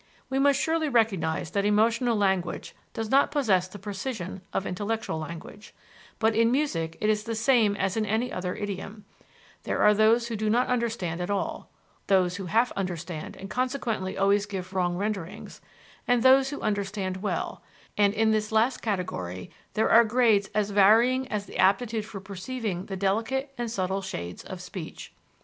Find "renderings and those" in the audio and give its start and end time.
14.97-16.49